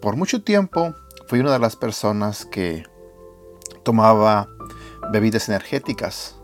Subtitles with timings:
[0.00, 0.94] Por mucho tiempo
[1.28, 2.84] fui una de las personas que
[3.84, 4.48] tomaba
[5.12, 6.36] bebidas energéticas.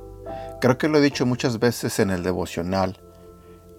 [0.60, 3.00] Creo que lo he dicho muchas veces en el devocional.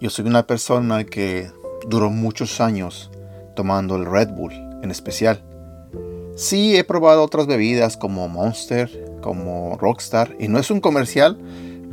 [0.01, 1.51] Yo soy una persona que
[1.87, 3.11] duró muchos años
[3.55, 4.51] tomando el Red Bull
[4.83, 5.46] en especial.
[6.37, 11.35] Sí he probado otras bebidas como Monster, como Rockstar, y no es un comercial,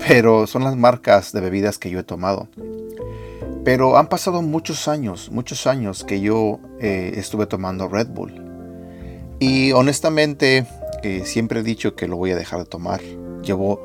[0.07, 2.49] pero son las marcas de bebidas que yo he tomado.
[3.65, 8.35] Pero han pasado muchos años, muchos años que yo eh, estuve tomando Red Bull.
[9.39, 10.67] Y honestamente,
[11.25, 13.01] siempre he dicho que lo voy a dejar de tomar.
[13.43, 13.81] Llevo,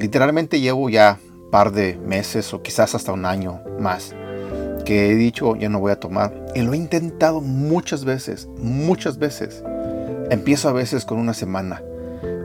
[0.00, 1.20] literalmente llevo ya
[1.52, 4.12] par de meses o quizás hasta un año más
[4.84, 6.34] que he dicho ya no voy a tomar.
[6.56, 9.62] Y lo he intentado muchas veces, muchas veces.
[10.30, 11.82] Empiezo a veces con una semana.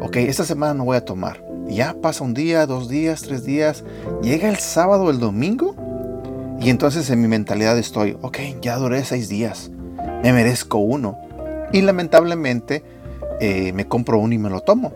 [0.01, 1.43] Ok, esta semana no voy a tomar.
[1.67, 3.83] Ya pasa un día, dos días, tres días.
[4.21, 5.75] Llega el sábado, el domingo
[6.59, 9.69] y entonces en mi mentalidad estoy, ok, ya duré seis días,
[10.23, 11.17] me merezco uno.
[11.71, 12.83] Y lamentablemente
[13.39, 14.93] eh, me compro uno y me lo tomo.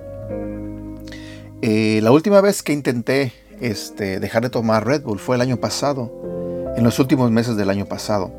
[1.61, 5.57] Eh, la última vez que intenté este, dejar de tomar Red Bull fue el año
[5.57, 8.31] pasado, en los últimos meses del año pasado.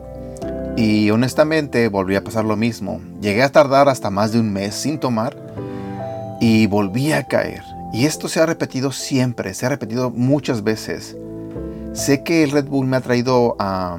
[0.81, 3.03] Y honestamente volví a pasar lo mismo.
[3.21, 5.37] Llegué a tardar hasta más de un mes sin tomar
[6.41, 7.63] y volví a caer.
[7.93, 11.19] Y esto se ha repetido siempre, se ha repetido muchas veces.
[11.93, 13.99] Sé que el Red Bull me ha traído a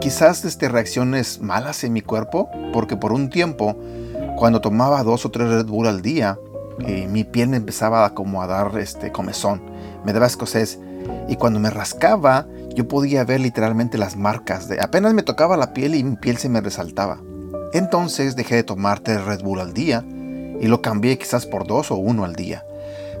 [0.00, 3.76] quizás este, reacciones malas en mi cuerpo, porque por un tiempo,
[4.38, 6.38] cuando tomaba dos o tres Red Bull al día,
[6.86, 9.60] eh, mi piel empezaba como a dar este comezón,
[10.06, 10.78] me daba escocés,
[11.28, 15.72] y cuando me rascaba, yo podía ver literalmente las marcas de apenas me tocaba la
[15.72, 17.20] piel y mi piel se me resaltaba.
[17.72, 20.04] Entonces dejé de tomar tres Red Bull al día
[20.60, 22.64] y lo cambié quizás por dos o uno al día.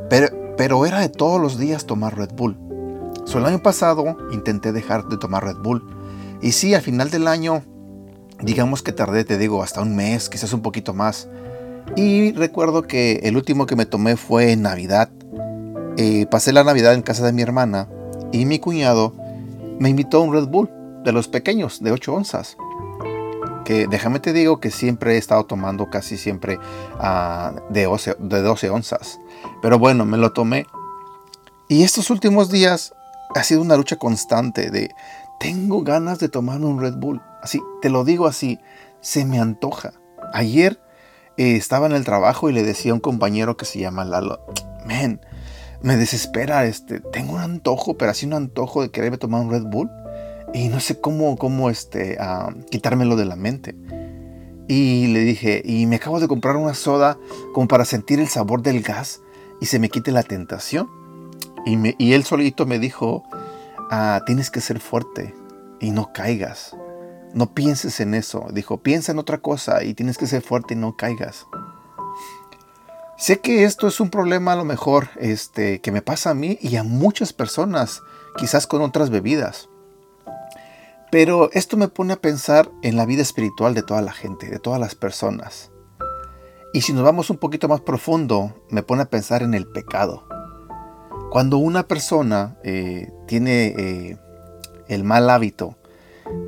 [0.08, 2.66] Pero, pero era de todos los días tomar Red Bull
[3.34, 5.82] el año pasado intenté dejar de tomar Red Bull.
[6.40, 7.62] Y sí, al final del año,
[8.40, 11.28] digamos que tardé, te digo, hasta un mes, quizás un poquito más.
[11.96, 15.10] Y recuerdo que el último que me tomé fue en Navidad.
[15.96, 17.88] Eh, pasé la Navidad en casa de mi hermana
[18.32, 19.14] y mi cuñado
[19.78, 20.70] me invitó un Red Bull
[21.04, 22.56] de los pequeños, de 8 onzas.
[23.64, 26.58] Que déjame te digo que siempre he estado tomando casi siempre
[26.98, 29.18] ah, de, 12, de 12 onzas.
[29.60, 30.66] Pero bueno, me lo tomé.
[31.68, 32.94] Y estos últimos días
[33.34, 34.90] ha sido una lucha constante de
[35.38, 37.20] tengo ganas de tomar un Red Bull.
[37.42, 38.60] Así, te lo digo así,
[39.00, 39.92] se me antoja.
[40.32, 40.80] Ayer
[41.36, 44.40] eh, estaba en el trabajo y le decía a un compañero que se llama Lalo,
[44.86, 45.20] man,
[45.82, 49.64] me desespera, este, tengo un antojo, pero así un antojo de quererme tomar un Red
[49.64, 49.90] Bull
[50.54, 53.74] y no sé cómo, cómo este, uh, quitármelo de la mente.
[54.68, 57.18] Y le dije, y me acabo de comprar una soda
[57.54, 59.20] como para sentir el sabor del gas
[59.60, 60.88] y se me quite la tentación.
[61.64, 63.24] Y, él solito me dijo,
[63.90, 65.34] ah, tienes que ser fuerte
[65.80, 66.76] y no caigas.
[67.34, 68.46] No pienses en eso.
[68.52, 71.46] Dijo, piensa en otra cosa y tienes que ser fuerte y no caigas.
[73.18, 76.58] Sé que esto es un problema a lo mejor este, que me pasa a mí
[76.60, 78.02] y a muchas personas,
[78.36, 79.70] quizás con otras bebidas.
[81.10, 84.58] Pero esto me pone a pensar en la vida espiritual de toda la gente, de
[84.58, 85.70] todas las personas.
[86.74, 90.28] Y si nos vamos un poquito más profundo, me pone a pensar en el pecado.
[91.30, 94.18] Cuando una persona eh, tiene eh,
[94.88, 95.76] el mal hábito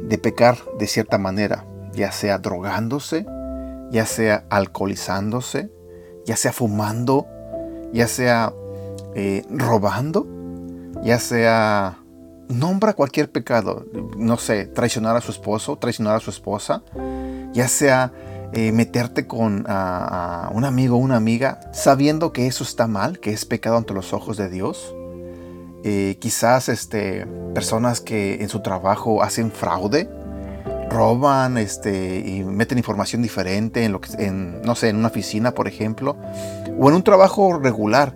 [0.03, 1.65] de pecar de cierta manera,
[1.95, 3.25] ya sea drogándose,
[3.91, 5.71] ya sea alcoholizándose,
[6.29, 7.27] ya sea fumando,
[7.91, 8.53] ya sea
[9.15, 10.27] eh, robando,
[11.03, 12.01] ya sea
[12.51, 16.83] nombra cualquier pecado, no sé, traicionar a su esposo, traicionar a su esposa,
[17.55, 18.13] ya sea
[18.53, 23.47] eh, meterte con un amigo o una amiga sabiendo que eso está mal, que es
[23.47, 24.95] pecado ante los ojos de Dios.
[25.83, 30.11] Eh, quizás este, personas que en su trabajo hacen fraude,
[30.91, 35.53] roban este, y meten información diferente en, lo que, en, no sé, en una oficina,
[35.53, 36.17] por ejemplo,
[36.79, 38.15] o en un trabajo regular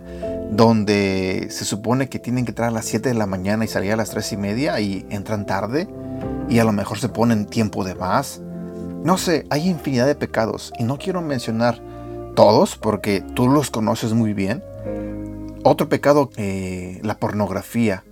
[0.51, 3.93] donde se supone que tienen que entrar a las 7 de la mañana y salir
[3.93, 5.87] a las 3 y media y entran tarde
[6.49, 8.41] y a lo mejor se ponen tiempo de más
[9.03, 11.81] no sé, hay infinidad de pecados y no quiero mencionar
[12.35, 14.63] todos porque tú los conoces muy bien.
[15.63, 18.05] Otro pecado, eh, la pornografía.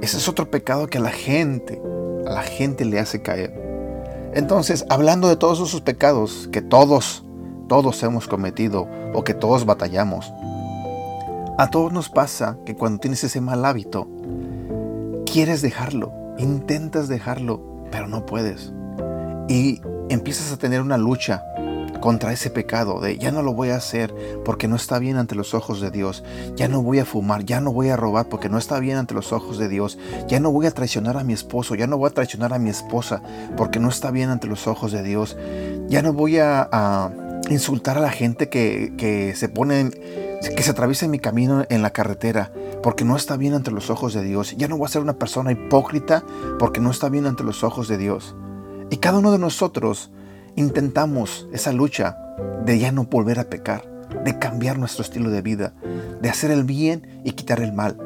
[0.00, 1.80] Ese es otro pecado que a la gente,
[2.26, 3.67] a la gente le hace caer.
[4.34, 7.24] Entonces, hablando de todos esos pecados que todos,
[7.68, 10.32] todos hemos cometido o que todos batallamos,
[11.56, 14.06] a todos nos pasa que cuando tienes ese mal hábito,
[15.30, 17.60] quieres dejarlo, intentas dejarlo,
[17.90, 18.72] pero no puedes.
[19.48, 21.42] Y empiezas a tener una lucha
[22.00, 24.14] contra ese pecado de ya no lo voy a hacer
[24.44, 26.24] porque no está bien ante los ojos de Dios,
[26.56, 29.14] ya no voy a fumar, ya no voy a robar porque no está bien ante
[29.14, 29.98] los ojos de Dios,
[30.28, 32.70] ya no voy a traicionar a mi esposo, ya no voy a traicionar a mi
[32.70, 33.22] esposa
[33.56, 35.36] porque no está bien ante los ojos de Dios,
[35.88, 37.10] ya no voy a,
[37.50, 41.80] insultar a la gente que, que se pone, que se atraviesa en mi camino en
[41.80, 42.52] la carretera
[42.82, 45.18] porque no está bien ante los ojos de Dios, ya no voy a ser una
[45.18, 46.24] persona hipócrita
[46.58, 48.34] porque no está bien ante los ojos de Dios.
[48.90, 50.10] Y cada uno de nosotros
[50.58, 52.18] intentamos esa lucha
[52.64, 53.84] de ya no volver a pecar,
[54.24, 55.72] de cambiar nuestro estilo de vida,
[56.20, 57.96] de hacer el bien y quitar el mal.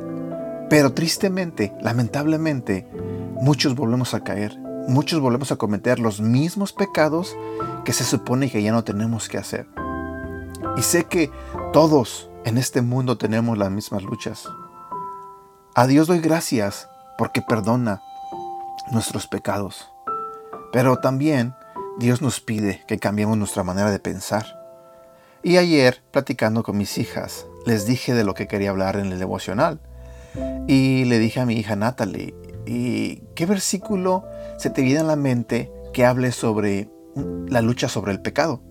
[0.69, 2.87] Pero tristemente, lamentablemente,
[3.41, 7.35] muchos volvemos a caer, muchos volvemos a cometer los mismos pecados
[7.87, 9.67] que se supone que ya no tenemos que hacer.
[10.77, 11.31] Y sé que
[11.73, 14.47] todos en este mundo tenemos las mismas luchas.
[15.75, 18.03] A Dios doy gracias porque perdona
[18.91, 19.89] nuestros pecados.
[20.71, 21.55] Pero también
[21.99, 24.59] Dios nos pide que cambiemos nuestra manera de pensar.
[25.43, 29.19] Y ayer, platicando con mis hijas, les dije de lo que quería hablar en el
[29.19, 29.81] devocional.
[30.67, 32.35] Y le dije a mi hija Natalie,
[32.67, 34.25] ¿y qué versículo
[34.56, 36.89] se te viene a la mente que hable sobre
[37.49, 38.62] la lucha sobre el pecado?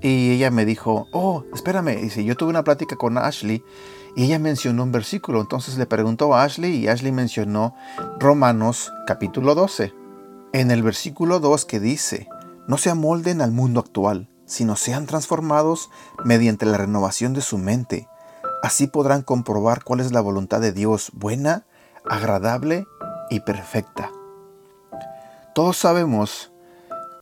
[0.00, 3.62] Y ella me dijo, oh, espérame, dice, yo tuve una plática con Ashley
[4.16, 5.42] y ella mencionó un versículo.
[5.42, 7.74] Entonces le preguntó a Ashley y Ashley mencionó
[8.18, 9.99] Romanos capítulo 12
[10.52, 12.28] en el versículo 2 que dice,
[12.66, 15.90] no se amolden al mundo actual, sino sean transformados
[16.24, 18.08] mediante la renovación de su mente.
[18.62, 21.66] Así podrán comprobar cuál es la voluntad de Dios, buena,
[22.08, 22.86] agradable
[23.30, 24.10] y perfecta.
[25.54, 26.52] Todos sabemos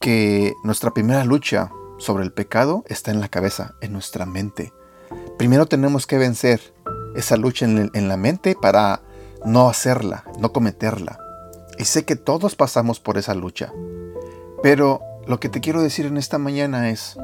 [0.01, 4.73] que nuestra primera lucha sobre el pecado está en la cabeza, en nuestra mente.
[5.37, 6.61] Primero tenemos que vencer
[7.15, 9.03] esa lucha en, la mente para
[9.45, 11.19] no hacerla, no cometerla.
[11.79, 13.73] Y sé que todos pasamos por esa lucha.
[14.63, 17.17] Pero lo que te quiero decir en esta mañana es,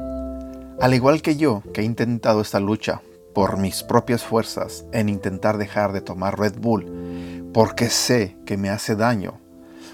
[0.79, 3.01] al igual que yo, que he intentado esta lucha
[3.33, 8.69] por mis propias fuerzas en intentar dejar de tomar Red Bull, porque sé que me
[8.69, 9.39] hace daño.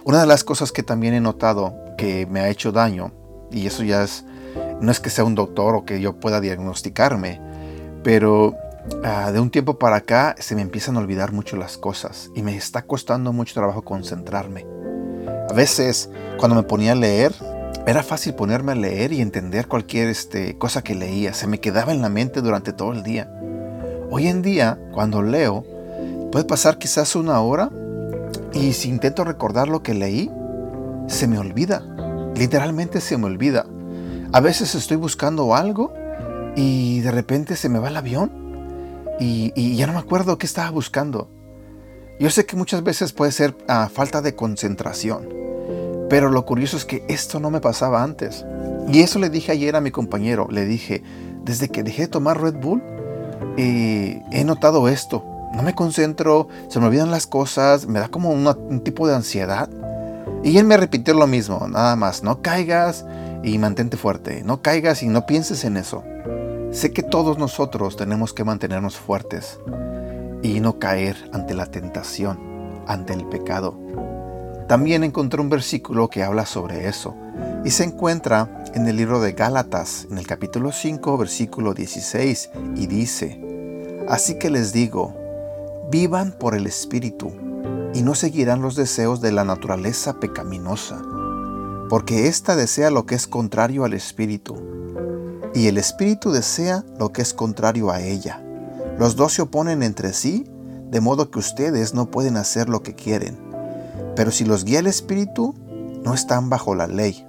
[0.04, 3.12] Una de las cosas que también he notado que me ha hecho daño,
[3.52, 4.26] y eso ya es,
[4.80, 7.42] no es que sea un doctor o que yo pueda diagnosticarme,
[8.04, 8.56] pero
[9.04, 12.42] Ah, de un tiempo para acá se me empiezan a olvidar mucho las cosas y
[12.42, 14.66] me está costando mucho trabajo concentrarme.
[15.50, 17.34] A veces cuando me ponía a leer,
[17.86, 21.34] era fácil ponerme a leer y entender cualquier este, cosa que leía.
[21.34, 23.32] Se me quedaba en la mente durante todo el día.
[24.10, 25.64] Hoy en día, cuando leo,
[26.32, 27.70] puede pasar quizás una hora
[28.54, 30.32] y si intento recordar lo que leí,
[31.08, 31.84] se me olvida.
[32.36, 33.66] Literalmente se me olvida.
[34.34, 35.94] A veces estoy buscando algo
[36.56, 38.41] y de repente se me va el avión
[39.22, 41.30] y, ya no me acuerdo qué estaba buscando.
[42.20, 45.30] Yo sé que muchas veces puede ser ah, falta de concentración,
[46.10, 48.46] pero lo curioso es que esto no me pasaba antes.
[48.92, 51.04] Y eso le dije ayer a mi compañero, le dije,
[51.44, 52.82] desde que dejé de tomar Red Bull,
[53.58, 55.24] eh, he notado esto.
[55.54, 59.70] No me concentro, se me olvidan las cosas, me da como un tipo de ansiedad.
[60.44, 63.06] Y él me repitió lo mismo, nada más, no caigas
[63.44, 66.04] y mantente fuerte, no caigas y no pienses en eso.
[66.72, 69.60] Sé que todos nosotros tenemos que mantenernos fuertes
[70.42, 72.40] y no caer ante la tentación,
[72.88, 73.78] ante el pecado.
[74.70, 77.14] También encontré un versículo que habla sobre eso
[77.66, 82.88] y se encuentra en el libro de Gálatas, en el capítulo 5, versículo 16, y
[82.88, 85.14] dice, Así que les digo,
[85.92, 87.34] vivan por el Espíritu
[87.94, 91.02] y no seguirán los deseos de la naturaleza pecaminosa,
[91.90, 94.72] porque ésta desea lo que es contrario al Espíritu
[95.54, 98.42] y el espíritu desea lo que es contrario a ella.
[98.98, 100.46] Los dos se oponen entre sí,
[100.90, 103.40] de modo que ustedes no pueden hacer lo que quieren.
[104.16, 105.56] Pero si los guía el espíritu,
[106.04, 107.26] no están bajo la ley.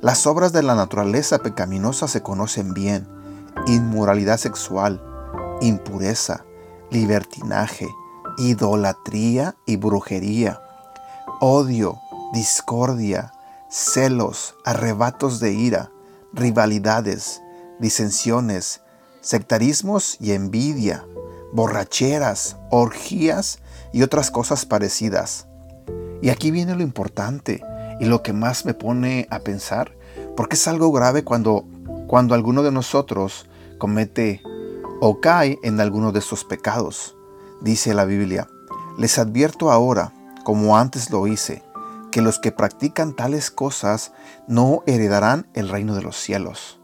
[0.00, 3.06] Las obras de la naturaleza pecaminosa se conocen bien.
[3.66, 5.02] Inmoralidad sexual,
[5.60, 6.44] impureza,
[6.90, 7.86] libertinaje,
[8.38, 10.60] idolatría y brujería,
[11.40, 11.98] odio,
[12.32, 13.32] discordia,
[13.68, 15.90] celos, arrebatos de ira,
[16.32, 17.42] rivalidades,
[17.78, 18.82] disensiones,
[19.20, 21.06] sectarismos y envidia,
[21.52, 23.58] borracheras, orgías
[23.92, 25.46] y otras cosas parecidas.
[26.22, 27.62] Y aquí viene lo importante
[27.98, 29.96] y lo que más me pone a pensar,
[30.36, 31.66] porque es algo grave cuando,
[32.06, 33.46] cuando alguno de nosotros
[33.78, 34.42] comete
[35.00, 37.16] o cae en alguno de estos pecados.
[37.60, 38.48] Dice la Biblia,
[38.98, 40.12] les advierto ahora,
[40.44, 41.62] como antes lo hice,
[42.10, 44.12] que los que practican tales cosas
[44.46, 46.80] no heredarán el reino de los cielos.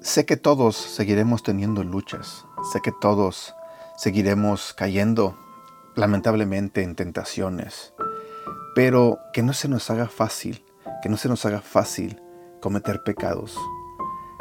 [0.00, 3.54] Sé que todos seguiremos teniendo luchas, sé que todos
[3.96, 5.36] seguiremos cayendo
[5.94, 7.94] lamentablemente en tentaciones,
[8.74, 10.64] pero que no se nos haga fácil,
[11.02, 12.20] que no se nos haga fácil
[12.60, 13.56] cometer pecados.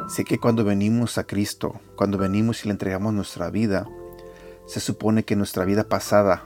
[0.07, 3.87] Sé que cuando venimos a Cristo, cuando venimos y le entregamos nuestra vida,
[4.65, 6.43] se supone que nuestra vida pasada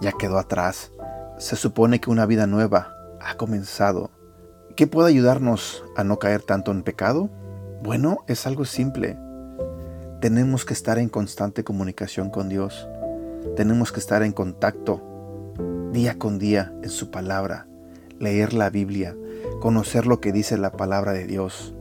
[0.00, 0.90] ya quedó atrás.
[1.38, 2.93] Se supone que una vida nueva
[3.24, 4.10] ha comenzado.
[4.76, 7.30] ¿Qué puede ayudarnos a no caer tanto en pecado?
[7.82, 9.18] Bueno, es algo simple.
[10.20, 12.88] Tenemos que estar en constante comunicación con Dios.
[13.56, 15.02] Tenemos que estar en contacto
[15.92, 17.68] día con día en su palabra,
[18.18, 19.14] leer la Biblia,
[19.60, 21.74] conocer lo que dice la palabra de Dios,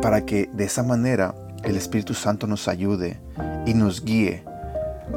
[0.00, 3.20] para que de esa manera el Espíritu Santo nos ayude
[3.66, 4.44] y nos guíe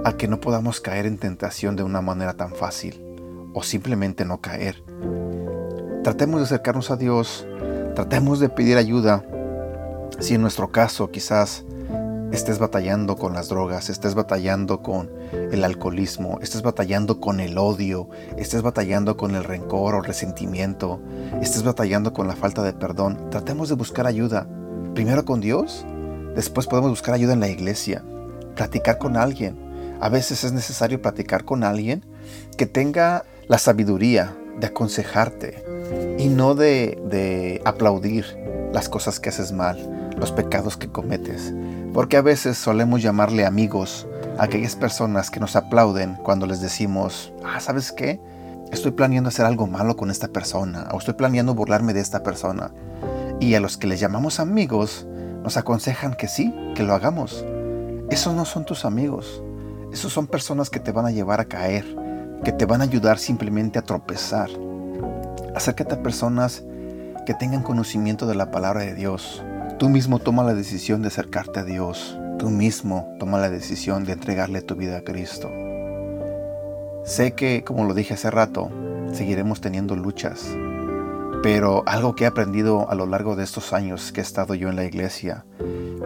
[0.03, 3.01] a que no podamos caer en tentación de una manera tan fácil
[3.53, 4.83] o simplemente no caer.
[6.05, 7.47] Tratemos de acercarnos a Dios,
[7.95, 9.25] tratemos de pedir ayuda.
[10.19, 11.65] Si en nuestro caso quizás
[12.31, 18.07] estés batallando con las drogas, estés batallando con el alcoholismo, estés batallando con el odio,
[18.37, 21.01] estés batallando con el rencor o resentimiento,
[21.41, 24.47] estés batallando con la falta de perdón, tratemos de buscar ayuda.
[24.93, 25.87] Primero con Dios,
[26.35, 28.05] después podemos buscar ayuda en la iglesia,
[28.55, 29.97] platicar con alguien.
[29.99, 32.05] A veces es necesario platicar con alguien
[32.57, 35.64] que tenga la sabiduría de aconsejarte
[36.25, 38.25] y no de, de aplaudir
[38.73, 41.53] las cosas que haces mal, los pecados que cometes,
[41.93, 44.07] porque a veces solemos llamarle amigos
[44.39, 48.19] a aquellas personas que nos aplauden cuando les decimos, ah, ¿sabes qué?
[48.71, 52.71] Estoy planeando hacer algo malo con esta persona o estoy planeando burlarme de esta persona.
[53.39, 55.05] Y a los que les llamamos amigos
[55.43, 57.45] nos aconsejan que sí, que lo hagamos.
[58.09, 59.43] Esos no son tus amigos.
[59.93, 61.85] Esos son personas que te van a llevar a caer,
[62.43, 64.49] que te van a ayudar simplemente a tropezar.
[65.55, 66.63] Acércate a personas
[67.25, 69.43] que tengan conocimiento de la palabra de Dios,
[69.77, 72.17] Tú mismo toma la decisión de acercarte a Dios.
[72.39, 75.51] Tú mismo toma la decisión de entregarle tu vida a Cristo.
[77.03, 78.71] Sé que, como lo dije hace rato,
[79.11, 80.47] seguiremos teniendo luchas,
[81.43, 84.69] pero algo que he aprendido a lo largo de estos años que he estado yo
[84.69, 85.43] en la iglesia,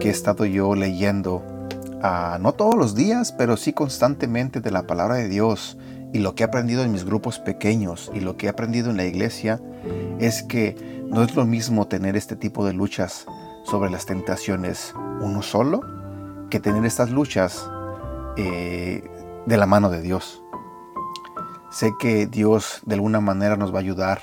[0.00, 1.44] que he estado yo leyendo,
[2.02, 5.78] ah, no todos los días, pero sí constantemente de la palabra de Dios,
[6.12, 8.96] y lo que he aprendido en mis grupos pequeños y lo que he aprendido en
[8.96, 9.60] la iglesia,
[10.18, 13.26] es que no es lo mismo tener este tipo de luchas
[13.64, 15.82] sobre las tentaciones uno solo
[16.50, 17.70] que tener estas luchas
[18.36, 19.08] eh,
[19.46, 20.42] de la mano de Dios.
[21.70, 24.20] Sé que Dios de alguna manera nos va a ayudar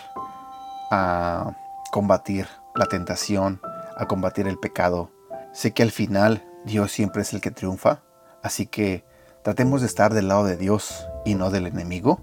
[0.91, 1.56] a
[1.91, 3.62] combatir la tentación,
[3.98, 5.12] a combatir el pecado.
[5.53, 8.01] Sé que al final Dios siempre es el que triunfa,
[8.44, 9.06] así que
[9.44, 12.22] tratemos de estar del lado de Dios y no del enemigo.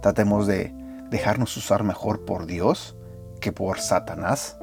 [0.00, 0.72] Tratemos de
[1.10, 2.96] dejarnos usar mejor por Dios
[3.40, 4.56] que por Satanás.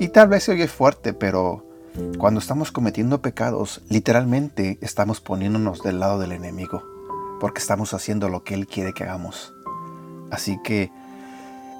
[0.00, 1.66] Y tal vez se oye fuerte, pero
[2.18, 6.82] cuando estamos cometiendo pecados, literalmente estamos poniéndonos del lado del enemigo,
[7.40, 9.52] porque estamos haciendo lo que Él quiere que hagamos.
[10.30, 10.90] Así que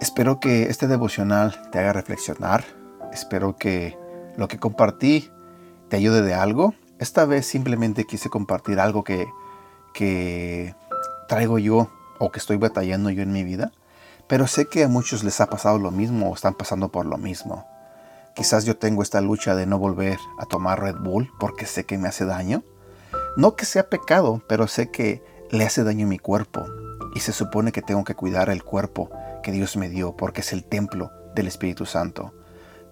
[0.00, 2.64] espero que este devocional te haga reflexionar,
[3.12, 3.96] espero que
[4.36, 5.30] lo que compartí
[5.88, 6.74] te ayude de algo.
[6.98, 9.26] Esta vez simplemente quise compartir algo que,
[9.92, 10.74] que
[11.34, 13.72] traigo yo o que estoy batallando yo en mi vida,
[14.28, 17.18] pero sé que a muchos les ha pasado lo mismo o están pasando por lo
[17.18, 17.66] mismo.
[18.36, 21.98] Quizás yo tengo esta lucha de no volver a tomar Red Bull porque sé que
[21.98, 22.62] me hace daño.
[23.36, 26.66] No que sea pecado, pero sé que le hace daño a mi cuerpo.
[27.16, 29.10] Y se supone que tengo que cuidar el cuerpo
[29.42, 32.32] que Dios me dio porque es el templo del Espíritu Santo.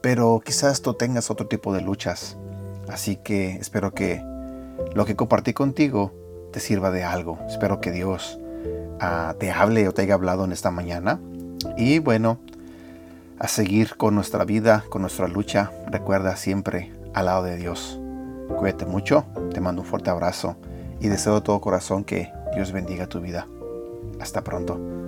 [0.01, 2.37] Pero quizás tú tengas otro tipo de luchas.
[2.89, 4.21] Así que espero que
[4.95, 6.22] lo que compartí contigo
[6.53, 7.39] te sirva de algo.
[7.49, 8.39] Espero que Dios
[9.01, 11.19] ah, te hable o te haya hablado en esta mañana.
[11.77, 12.39] Y bueno,
[13.39, 15.73] a seguir con nuestra vida, con nuestra lucha.
[15.89, 17.99] Recuerda siempre al lado de Dios.
[18.57, 20.57] Cuídate mucho, te mando un fuerte abrazo
[21.01, 23.49] y deseo de todo corazón que Dios bendiga tu vida.
[24.21, 25.02] Hasta pronto.